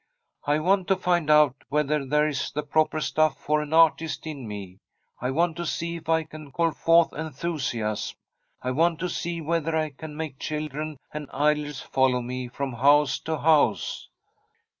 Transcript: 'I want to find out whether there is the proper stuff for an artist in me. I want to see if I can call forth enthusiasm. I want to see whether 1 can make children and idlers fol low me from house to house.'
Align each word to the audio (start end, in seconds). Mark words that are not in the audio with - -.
'I 0.53 0.57
want 0.57 0.87
to 0.87 0.95
find 0.95 1.29
out 1.29 1.57
whether 1.69 2.03
there 2.03 2.27
is 2.27 2.49
the 2.51 2.63
proper 2.63 2.99
stuff 2.99 3.37
for 3.37 3.61
an 3.61 3.71
artist 3.71 4.25
in 4.25 4.47
me. 4.47 4.79
I 5.21 5.29
want 5.29 5.57
to 5.57 5.65
see 5.67 5.97
if 5.97 6.09
I 6.09 6.23
can 6.23 6.51
call 6.51 6.71
forth 6.71 7.13
enthusiasm. 7.13 8.17
I 8.63 8.71
want 8.71 8.97
to 9.01 9.09
see 9.09 9.41
whether 9.41 9.73
1 9.77 9.91
can 9.91 10.17
make 10.17 10.39
children 10.39 10.97
and 11.13 11.29
idlers 11.31 11.81
fol 11.81 12.13
low 12.13 12.21
me 12.23 12.47
from 12.47 12.73
house 12.73 13.19
to 13.19 13.37
house.' 13.37 14.09